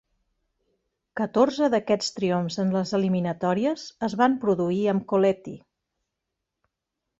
[1.19, 5.57] Catorze d'aquests triomfs en les eliminatòries es van produir amb Colletti.